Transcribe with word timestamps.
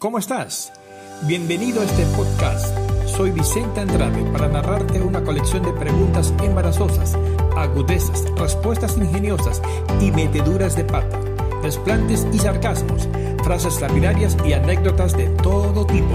¿Cómo 0.00 0.16
estás? 0.16 0.72
Bienvenido 1.24 1.82
a 1.82 1.84
este 1.84 2.06
podcast. 2.16 2.74
Soy 3.06 3.32
Vicente 3.32 3.80
Andrade 3.80 4.24
para 4.32 4.48
narrarte 4.48 4.98
una 5.02 5.22
colección 5.22 5.62
de 5.62 5.74
preguntas 5.74 6.32
embarazosas, 6.42 7.18
agudezas, 7.54 8.24
respuestas 8.34 8.96
ingeniosas 8.96 9.60
y 10.00 10.10
meteduras 10.10 10.74
de 10.74 10.84
pata, 10.84 11.20
desplantes 11.62 12.26
y 12.32 12.38
sarcasmos, 12.38 13.10
frases 13.44 13.78
lapidarias 13.82 14.38
y 14.42 14.54
anécdotas 14.54 15.14
de 15.14 15.26
todo 15.42 15.84
tipo. 15.84 16.09